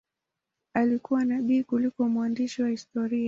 [0.73, 3.19] Alikuwa nabii kuliko mwandishi wa historia.